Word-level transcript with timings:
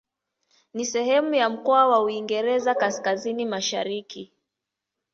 Ni 0.73 0.85
sehemu 0.85 1.33
ya 1.33 1.49
mkoa 1.49 1.87
wa 1.87 2.03
Uingereza 2.03 2.75
Kaskazini-Mashariki. 2.75 4.31